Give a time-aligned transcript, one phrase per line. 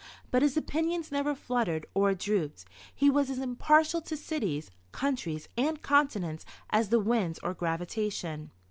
[0.31, 5.79] But his opinions never fluttered or drooped; he was as impartial to cities, countries and
[5.79, 8.49] continents as the winds or gravitation.